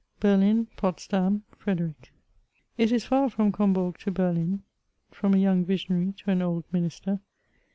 BERLIN— 0.19 0.65
POTSDAlf— 0.77 1.43
FREDERICK. 1.59 2.11
It 2.75 2.91
is 2.91 3.05
far 3.05 3.29
from 3.29 3.51
Combourg 3.51 3.97
to 3.99 4.09
Berlin— 4.09 4.63
^firom 5.13 5.35
a 5.35 5.37
young 5.37 5.63
visionary 5.63 6.11
to 6.23 6.31
an 6.31 6.41
old 6.41 6.63
minister. 6.71 7.19